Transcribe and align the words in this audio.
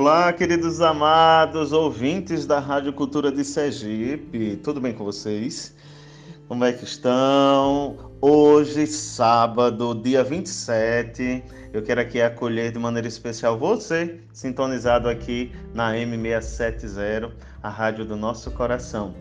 Olá, 0.00 0.32
queridos 0.32 0.80
amados 0.80 1.72
ouvintes 1.72 2.46
da 2.46 2.58
Rádio 2.58 2.90
Cultura 2.90 3.30
de 3.30 3.44
Sergipe, 3.44 4.56
tudo 4.64 4.80
bem 4.80 4.94
com 4.94 5.04
vocês? 5.04 5.76
Como 6.48 6.64
é 6.64 6.72
que 6.72 6.84
estão? 6.84 8.10
Hoje, 8.18 8.86
sábado, 8.86 9.94
dia 9.94 10.24
27, 10.24 11.44
eu 11.74 11.82
quero 11.82 12.00
aqui 12.00 12.18
acolher 12.18 12.72
de 12.72 12.78
maneira 12.78 13.06
especial 13.06 13.58
você, 13.58 14.18
sintonizado 14.32 15.06
aqui 15.06 15.52
na 15.74 15.92
M670, 15.92 17.30
a 17.62 17.68
rádio 17.68 18.06
do 18.06 18.16
nosso 18.16 18.50
coração. 18.52 19.14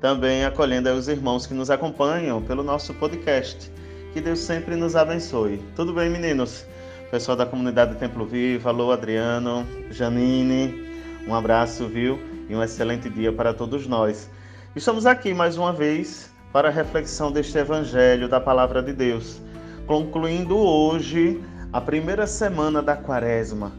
Também 0.00 0.44
acolhendo 0.44 0.90
os 0.90 1.06
irmãos 1.06 1.46
que 1.46 1.54
nos 1.54 1.70
acompanham 1.70 2.42
pelo 2.42 2.64
nosso 2.64 2.92
podcast. 2.94 3.70
Que 4.12 4.20
Deus 4.20 4.40
sempre 4.40 4.74
nos 4.74 4.96
abençoe. 4.96 5.62
Tudo 5.76 5.94
bem, 5.94 6.10
meninos? 6.10 6.66
Pessoal 7.14 7.36
da 7.36 7.46
comunidade 7.46 7.94
Templo 7.94 8.26
Vivo, 8.26 8.68
alô 8.68 8.90
Adriano, 8.90 9.64
Janine, 9.88 10.84
um 11.28 11.32
abraço, 11.32 11.86
viu? 11.86 12.18
E 12.48 12.56
um 12.56 12.60
excelente 12.60 13.08
dia 13.08 13.32
para 13.32 13.54
todos 13.54 13.86
nós. 13.86 14.28
Estamos 14.74 15.06
aqui 15.06 15.32
mais 15.32 15.56
uma 15.56 15.72
vez 15.72 16.28
para 16.52 16.70
a 16.70 16.72
reflexão 16.72 17.30
deste 17.30 17.56
Evangelho 17.56 18.28
da 18.28 18.40
Palavra 18.40 18.82
de 18.82 18.92
Deus, 18.92 19.40
concluindo 19.86 20.56
hoje 20.58 21.40
a 21.72 21.80
primeira 21.80 22.26
semana 22.26 22.82
da 22.82 22.96
Quaresma. 22.96 23.70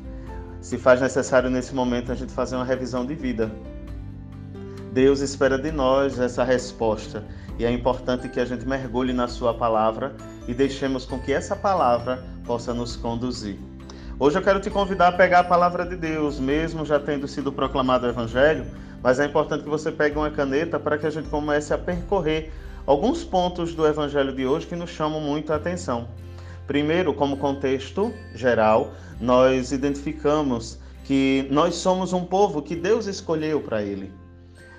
Se 0.61 0.77
faz 0.77 1.01
necessário 1.01 1.49
nesse 1.49 1.75
momento 1.75 2.13
a 2.13 2.15
gente 2.15 2.31
fazer 2.31 2.55
uma 2.55 2.63
revisão 2.63 3.05
de 3.05 3.15
vida. 3.15 3.51
Deus 4.95 5.19
espera 5.19 5.57
de 5.57 5.73
nós 5.73 6.17
essa 6.21 6.41
resposta 6.41 7.21
e 7.59 7.65
é 7.65 7.69
importante 7.69 8.29
que 8.29 8.39
a 8.39 8.45
gente 8.45 8.65
mergulhe 8.65 9.11
na 9.11 9.27
Sua 9.27 9.53
palavra 9.53 10.15
e 10.47 10.53
deixemos 10.53 11.03
com 11.05 11.19
que 11.19 11.33
essa 11.33 11.53
palavra 11.53 12.23
possa 12.45 12.73
nos 12.73 12.95
conduzir. 12.95 13.57
Hoje 14.17 14.37
eu 14.37 14.41
quero 14.41 14.61
te 14.61 14.69
convidar 14.69 15.09
a 15.09 15.11
pegar 15.11 15.39
a 15.41 15.43
palavra 15.43 15.85
de 15.85 15.97
Deus, 15.97 16.39
mesmo 16.39 16.85
já 16.85 16.97
tendo 16.97 17.27
sido 17.27 17.51
proclamado 17.51 18.05
o 18.05 18.09
Evangelho, 18.09 18.65
mas 19.03 19.19
é 19.19 19.25
importante 19.25 19.65
que 19.65 19.69
você 19.69 19.91
pegue 19.91 20.17
uma 20.17 20.31
caneta 20.31 20.79
para 20.79 20.97
que 20.97 21.05
a 21.05 21.09
gente 21.09 21.27
comece 21.27 21.73
a 21.73 21.77
percorrer 21.77 22.53
alguns 22.87 23.21
pontos 23.21 23.75
do 23.75 23.85
Evangelho 23.85 24.33
de 24.33 24.45
hoje 24.45 24.65
que 24.65 24.77
nos 24.77 24.91
chamam 24.91 25.19
muito 25.19 25.51
a 25.51 25.57
atenção. 25.57 26.07
Primeiro, 26.65 27.13
como 27.13 27.35
contexto 27.35 28.13
geral, 28.33 28.93
nós 29.19 29.73
identificamos 29.73 30.79
que 31.03 31.49
nós 31.51 31.75
somos 31.75 32.13
um 32.13 32.23
povo 32.23 32.61
que 32.61 32.77
Deus 32.77 33.07
escolheu 33.07 33.59
para 33.59 33.83
Ele. 33.83 34.09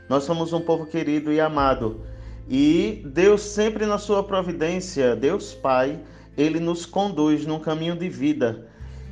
Nós 0.08 0.24
somos 0.24 0.52
um 0.52 0.60
povo 0.60 0.86
querido 0.86 1.32
e 1.32 1.40
amado. 1.40 2.00
E 2.48 3.02
Deus, 3.06 3.42
sempre 3.42 3.86
na 3.86 3.98
sua 3.98 4.22
providência, 4.22 5.16
Deus 5.16 5.52
Pai, 5.54 5.98
Ele 6.36 6.60
nos 6.60 6.86
conduz 6.86 7.44
num 7.44 7.58
caminho 7.58 7.96
de 7.96 8.08
vida. 8.08 8.66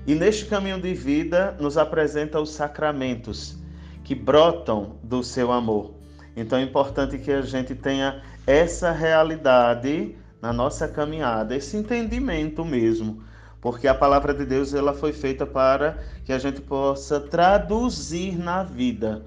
E 0.07 0.15
neste 0.15 0.47
caminho 0.47 0.81
de 0.81 0.95
vida, 0.95 1.57
nos 1.59 1.77
apresenta 1.77 2.41
os 2.41 2.51
sacramentos 2.51 3.57
que 4.05 4.15
brotam 4.15 4.97
do 5.03 5.23
seu 5.23 5.51
amor. 5.51 5.95
Então 6.37 6.59
é 6.59 6.63
importante 6.63 7.19
que 7.19 7.33
a 7.33 7.43
gente 7.43 7.75
tenha 7.75 8.23
essa 8.47 8.93
realidade 8.93 10.15
na 10.43 10.53
nossa 10.53 10.87
caminhada, 10.87 11.57
esse 11.57 11.77
entendimento 11.77 12.65
mesmo, 12.65 13.23
porque 13.63 13.89
a 13.89 13.95
palavra 13.95 14.35
de 14.35 14.45
Deus 14.45 14.75
ela 14.75 14.93
foi 14.93 15.13
feita 15.13 15.47
para 15.47 15.99
que 16.25 16.33
a 16.33 16.39
gente 16.39 16.61
possa 16.61 17.19
traduzir 17.19 18.37
na 18.37 18.63
vida, 18.63 19.25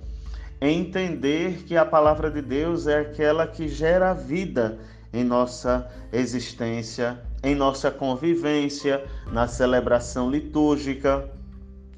entender 0.61 1.63
que 1.63 1.75
a 1.77 1.86
palavra 1.86 2.31
de 2.31 2.41
Deus 2.41 2.88
é 2.88 3.00
aquela 3.00 3.45
que 3.45 3.67
gera 3.67 4.13
vida 4.13 4.80
em 5.13 5.23
nossa 5.23 5.89
existência, 6.11 7.19
em 7.44 7.55
nossa 7.55 7.91
convivência, 7.91 9.03
na 9.31 9.47
celebração 9.47 10.30
litúrgica. 10.30 11.30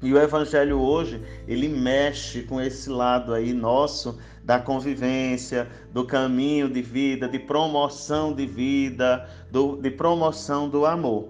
E 0.02 0.12
o 0.12 0.18
evangelho 0.18 0.78
hoje, 0.78 1.22
ele 1.46 1.68
mexe 1.68 2.42
com 2.42 2.60
esse 2.60 2.88
lado 2.88 3.34
aí 3.34 3.52
nosso 3.52 4.18
da 4.42 4.58
convivência, 4.58 5.68
do 5.92 6.04
caminho 6.04 6.68
de 6.68 6.80
vida, 6.80 7.28
de 7.28 7.38
promoção 7.38 8.32
de 8.32 8.46
vida, 8.46 9.28
do, 9.50 9.76
de 9.76 9.90
promoção 9.90 10.68
do 10.68 10.86
amor. 10.86 11.28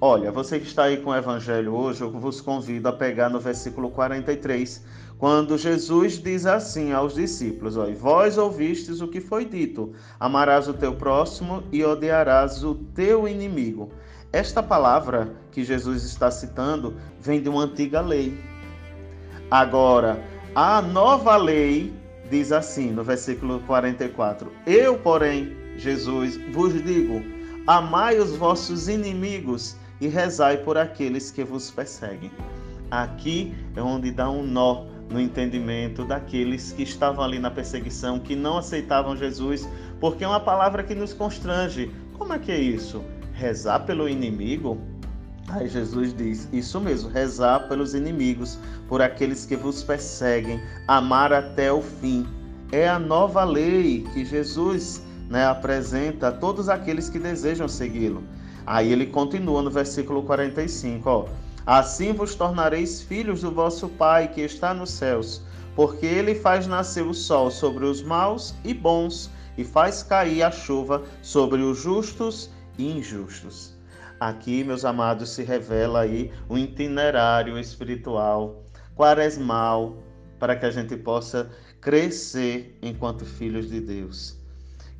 Olha, 0.00 0.30
você 0.30 0.60
que 0.60 0.66
está 0.66 0.84
aí 0.84 0.98
com 0.98 1.10
o 1.10 1.16
Evangelho 1.16 1.74
hoje, 1.74 2.02
eu 2.02 2.10
vos 2.10 2.40
convido 2.40 2.88
a 2.88 2.92
pegar 2.92 3.28
no 3.28 3.40
versículo 3.40 3.90
43, 3.90 4.84
quando 5.18 5.58
Jesus 5.58 6.22
diz 6.22 6.46
assim 6.46 6.92
aos 6.92 7.14
discípulos: 7.14 7.76
Olha, 7.76 7.94
vós 7.94 8.38
ouvistes 8.38 9.00
o 9.00 9.08
que 9.08 9.20
foi 9.20 9.44
dito: 9.44 9.92
amarás 10.18 10.68
o 10.68 10.72
teu 10.72 10.94
próximo 10.94 11.64
e 11.72 11.84
odiarás 11.84 12.62
o 12.62 12.76
teu 12.94 13.26
inimigo. 13.26 13.90
Esta 14.32 14.62
palavra 14.62 15.34
que 15.50 15.64
Jesus 15.64 16.04
está 16.04 16.30
citando 16.30 16.94
vem 17.20 17.42
de 17.42 17.48
uma 17.48 17.64
antiga 17.64 18.00
lei. 18.00 18.38
Agora, 19.50 20.22
a 20.54 20.80
nova 20.80 21.36
lei 21.36 21.92
diz 22.30 22.52
assim 22.52 22.92
no 22.92 23.02
versículo 23.02 23.58
44: 23.66 24.52
Eu, 24.66 24.98
porém, 24.98 25.56
Jesus, 25.76 26.38
vos 26.52 26.72
digo: 26.84 27.22
amai 27.66 28.20
os 28.20 28.36
vossos 28.36 28.86
inimigos 28.86 29.76
e 30.00 30.06
rezai 30.06 30.58
por 30.58 30.78
aqueles 30.78 31.32
que 31.32 31.42
vos 31.42 31.72
perseguem. 31.72 32.30
Aqui 32.88 33.54
é 33.74 33.82
onde 33.82 34.12
dá 34.12 34.30
um 34.30 34.42
nó 34.42 34.86
no 35.10 35.20
entendimento 35.20 36.04
daqueles 36.04 36.72
que 36.72 36.82
estavam 36.82 37.24
ali 37.24 37.38
na 37.38 37.50
perseguição, 37.50 38.18
que 38.18 38.36
não 38.36 38.58
aceitavam 38.58 39.16
Jesus, 39.16 39.68
porque 40.00 40.24
é 40.24 40.28
uma 40.28 40.40
palavra 40.40 40.82
que 40.82 40.94
nos 40.94 41.12
constrange. 41.12 41.90
Como 42.16 42.32
é 42.32 42.38
que 42.38 42.52
é 42.52 42.58
isso? 42.58 43.02
Rezar 43.32 43.80
pelo 43.80 44.08
inimigo? 44.08 44.78
Aí 45.48 45.68
Jesus 45.68 46.14
diz: 46.14 46.48
Isso 46.52 46.80
mesmo, 46.80 47.08
rezar 47.10 47.68
pelos 47.68 47.94
inimigos, 47.94 48.58
por 48.86 49.00
aqueles 49.00 49.46
que 49.46 49.56
vos 49.56 49.82
perseguem, 49.82 50.60
amar 50.86 51.32
até 51.32 51.72
o 51.72 51.80
fim. 51.80 52.26
É 52.70 52.86
a 52.86 52.98
nova 52.98 53.44
lei 53.44 54.06
que 54.12 54.24
Jesus 54.26 55.02
né, 55.30 55.46
apresenta 55.46 56.28
a 56.28 56.32
todos 56.32 56.68
aqueles 56.68 57.08
que 57.08 57.18
desejam 57.18 57.66
segui-lo. 57.66 58.22
Aí 58.66 58.92
ele 58.92 59.06
continua 59.06 59.62
no 59.62 59.70
versículo 59.70 60.22
45, 60.22 61.08
ó. 61.08 61.26
Assim 61.66 62.12
vos 62.12 62.34
tornareis 62.34 63.02
filhos 63.02 63.42
do 63.42 63.50
vosso 63.50 63.88
Pai 63.88 64.28
que 64.28 64.40
está 64.40 64.72
nos 64.72 64.90
céus, 64.90 65.42
porque 65.74 66.06
ele 66.06 66.34
faz 66.34 66.66
nascer 66.66 67.06
o 67.06 67.14
sol 67.14 67.50
sobre 67.50 67.84
os 67.84 68.02
maus 68.02 68.54
e 68.64 68.72
bons, 68.72 69.30
e 69.56 69.64
faz 69.64 70.02
cair 70.02 70.42
a 70.42 70.50
chuva 70.50 71.02
sobre 71.20 71.60
os 71.62 71.78
justos 71.78 72.50
e 72.78 72.90
injustos. 72.90 73.76
Aqui, 74.20 74.64
meus 74.64 74.84
amados, 74.84 75.30
se 75.30 75.42
revela 75.42 76.00
aí 76.00 76.32
o 76.48 76.58
itinerário 76.58 77.58
espiritual, 77.58 78.64
quaresmal, 78.96 79.96
para 80.38 80.56
que 80.56 80.66
a 80.66 80.70
gente 80.70 80.96
possa 80.96 81.50
crescer 81.80 82.76
enquanto 82.82 83.24
filhos 83.24 83.68
de 83.68 83.80
Deus. 83.80 84.36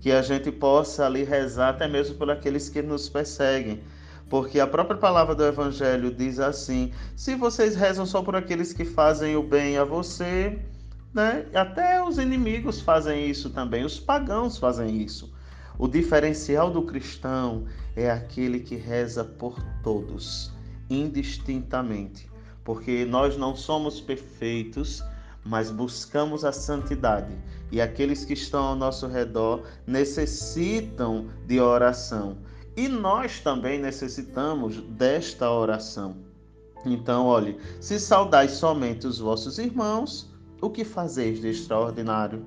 Que 0.00 0.12
a 0.12 0.22
gente 0.22 0.52
possa 0.52 1.06
ali 1.06 1.24
rezar 1.24 1.70
até 1.70 1.88
mesmo 1.88 2.16
por 2.16 2.30
aqueles 2.30 2.68
que 2.68 2.80
nos 2.80 3.08
perseguem. 3.08 3.82
Porque 4.28 4.60
a 4.60 4.66
própria 4.66 4.98
palavra 4.98 5.34
do 5.34 5.44
Evangelho 5.44 6.10
diz 6.10 6.38
assim: 6.38 6.92
se 7.16 7.34
vocês 7.34 7.74
rezam 7.74 8.04
só 8.04 8.22
por 8.22 8.36
aqueles 8.36 8.72
que 8.72 8.84
fazem 8.84 9.36
o 9.36 9.42
bem 9.42 9.78
a 9.78 9.84
você, 9.84 10.58
né? 11.14 11.46
até 11.54 12.02
os 12.02 12.18
inimigos 12.18 12.80
fazem 12.80 13.28
isso 13.28 13.50
também, 13.50 13.84
os 13.84 13.98
pagãos 13.98 14.58
fazem 14.58 15.02
isso. 15.02 15.32
O 15.78 15.86
diferencial 15.86 16.70
do 16.70 16.82
cristão 16.82 17.64
é 17.96 18.10
aquele 18.10 18.60
que 18.60 18.74
reza 18.74 19.24
por 19.24 19.56
todos, 19.82 20.52
indistintamente, 20.90 22.28
porque 22.64 23.04
nós 23.04 23.36
não 23.36 23.54
somos 23.54 24.00
perfeitos, 24.00 25.02
mas 25.44 25.70
buscamos 25.70 26.44
a 26.44 26.52
santidade 26.52 27.32
e 27.70 27.80
aqueles 27.80 28.24
que 28.24 28.32
estão 28.32 28.62
ao 28.64 28.76
nosso 28.76 29.06
redor 29.06 29.62
necessitam 29.86 31.28
de 31.46 31.60
oração. 31.60 32.38
E 32.78 32.86
nós 32.86 33.40
também 33.40 33.80
necessitamos 33.80 34.80
desta 34.82 35.50
oração. 35.50 36.14
Então, 36.86 37.26
olhe, 37.26 37.58
se 37.80 37.98
saudais 37.98 38.52
somente 38.52 39.04
os 39.04 39.18
vossos 39.18 39.58
irmãos, 39.58 40.32
o 40.62 40.70
que 40.70 40.84
fazeis 40.84 41.40
de 41.40 41.48
extraordinário? 41.48 42.46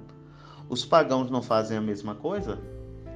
Os 0.69 0.86
pagãos 0.86 1.30
não 1.30 1.42
fazem 1.42 1.78
a 1.78 1.81
mesma 1.81 2.16
coisa? 2.16 2.57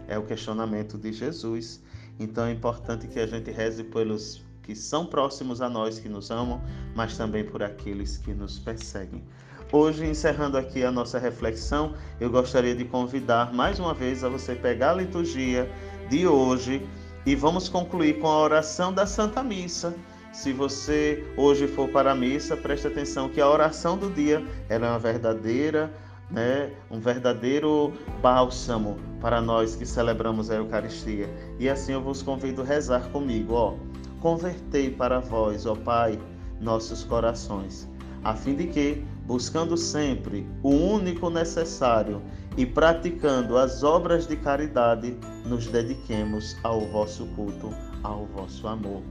É 0.10 0.20
o 0.20 0.26
questionamento 0.26 0.98
de 0.98 1.14
Jesus. 1.14 1.82
Então 2.20 2.48
é 2.48 2.52
importante 2.52 3.08
que 3.08 3.18
a 3.22 3.26
gente 3.26 3.50
reze 3.50 3.86
pelos 3.86 4.44
que 4.62 4.76
são 4.76 5.06
próximos 5.06 5.62
a 5.62 5.70
nós, 5.70 5.98
que 5.98 6.10
nos 6.10 6.30
amam, 6.32 6.62
mas 6.94 7.16
também 7.16 7.46
por 7.46 7.64
aqueles 7.64 8.18
que 8.18 8.34
nos 8.34 8.60
perseguem. 8.60 9.24
Hoje, 9.72 10.06
encerrando 10.06 10.58
aqui 10.58 10.84
a 10.84 10.92
nossa 10.92 11.18
reflexão, 11.18 11.94
eu 12.20 12.30
gostaria 12.30 12.76
de 12.76 12.84
convidar 12.84 13.54
mais 13.54 13.80
uma 13.80 13.94
vez 13.94 14.22
a 14.22 14.28
você 14.28 14.54
pegar 14.54 14.92
a 14.92 14.96
liturgia 14.96 15.72
de 16.10 16.28
hoje 16.28 16.86
e 17.26 17.36
vamos 17.36 17.68
concluir 17.68 18.20
com 18.20 18.28
a 18.28 18.40
oração 18.40 18.94
da 18.94 19.06
Santa 19.06 19.44
Missa. 19.44 19.96
Se 20.32 20.52
você 20.52 21.26
hoje 21.38 21.68
for 21.68 21.88
para 21.90 22.12
a 22.12 22.16
missa, 22.16 22.58
preste 22.58 22.88
atenção 22.88 23.30
que 23.30 23.40
a 23.40 23.50
oração 23.50 23.98
do 23.98 24.10
dia 24.10 24.46
é 24.70 24.78
uma 24.78 25.00
verdadeira 25.00 25.92
né, 26.30 26.72
um 26.90 27.00
verdadeiro 27.00 27.94
bálsamo 28.22 28.98
para 29.22 29.42
nós 29.42 29.76
que 29.76 29.86
celebramos 29.86 30.50
a 30.50 30.56
Eucaristia. 30.56 31.30
E 31.60 31.70
assim 31.70 31.94
eu 31.94 32.02
vos 32.02 32.22
convido 32.22 32.62
a 32.62 32.66
rezar 32.66 33.02
comigo, 33.12 33.54
ó. 33.54 33.76
Convertei 34.22 34.90
para 34.90 35.20
vós, 35.20 35.66
ó 35.66 35.76
Pai, 35.76 36.20
nossos 36.60 37.04
corações. 37.04 37.88
a 38.24 38.34
fim 38.34 38.56
de 38.56 38.66
que, 38.66 39.06
buscando 39.26 39.76
sempre 39.76 40.48
o 40.62 40.70
único 40.70 41.30
necessário 41.30 42.22
e 42.58 42.66
praticando 42.66 43.58
as 43.58 43.84
obras 43.84 44.28
de 44.28 44.36
caridade, 44.36 45.18
nos 45.46 45.68
dediquemos 45.68 46.56
ao 46.64 46.82
vosso 46.88 47.26
culto, 47.36 47.74
ao 48.04 48.26
vosso 48.28 48.68
amor. 48.68 49.02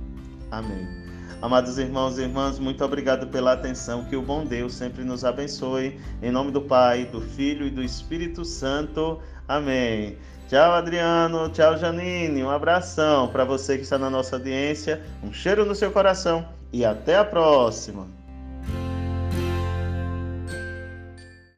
Amém. 0.51 1.05
Amados 1.43 1.77
irmãos 1.79 2.17
e 2.17 2.23
irmãs, 2.23 2.59
muito 2.59 2.83
obrigado 2.83 3.27
pela 3.27 3.53
atenção. 3.53 4.05
Que 4.05 4.17
o 4.17 4.23
bom 4.23 4.47
Deus 4.47 4.75
sempre 4.75 5.05
nos 5.05 5.25
abençoe. 5.25 6.01
Em 6.23 6.31
nome 6.31 6.51
do 6.51 6.63
Pai, 6.63 7.05
do 7.05 7.21
Filho 7.21 7.67
e 7.67 7.71
do 7.71 7.83
Espírito 7.83 8.45
Santo. 8.45 9.19
Amém. 9.47 10.17
Tchau, 10.49 10.73
Adriano. 10.73 11.49
Tchau, 11.51 11.77
Janine. 11.77 12.43
Um 12.43 12.51
abração 12.51 13.29
para 13.29 13.45
você 13.45 13.77
que 13.77 13.83
está 13.83 13.99
na 13.99 14.09
nossa 14.09 14.37
audiência. 14.37 15.03
Um 15.23 15.33
cheiro 15.33 15.67
no 15.67 15.75
seu 15.75 15.91
coração 15.91 16.49
e 16.73 16.85
até 16.85 17.19
a 17.19 17.25
próxima. 17.25 18.07